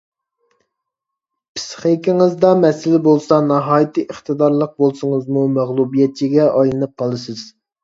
[1.57, 7.49] پىسخىكىڭىزدا مەسىلە بولسا ناھايىتى ئىقتىدارلىق بولسىڭىزمۇ مەغلۇبىيەتچىگە ئايلىنىپ قالىسىز.